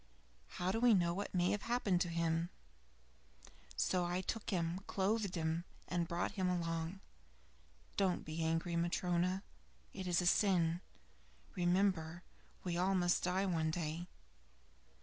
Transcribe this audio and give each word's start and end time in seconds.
How 0.57 0.71
do 0.71 0.79
we 0.79 0.95
know 0.95 1.13
what 1.13 1.31
may 1.31 1.51
have 1.51 1.61
happened 1.61 2.01
to 2.01 2.09
him? 2.09 2.49
So 3.75 4.03
I 4.03 4.21
took 4.21 4.49
him, 4.49 4.79
clothed 4.87 5.35
him, 5.35 5.63
and 5.87 6.07
brought 6.07 6.31
him 6.31 6.49
along. 6.49 7.01
Don't 7.97 8.25
be 8.25 8.39
so 8.39 8.45
angry, 8.45 8.75
Matryona. 8.75 9.43
It 9.93 10.07
is 10.07 10.19
a 10.19 10.25
sin. 10.25 10.81
Remember, 11.53 12.23
we 12.63 12.77
all 12.79 12.95
must 12.95 13.21
die 13.21 13.45
one 13.45 13.69
day." 13.69 14.07